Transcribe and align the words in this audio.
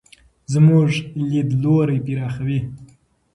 زموږ 0.53 0.89
لیدلوری 1.29 1.99
پراخوي. 2.05 2.59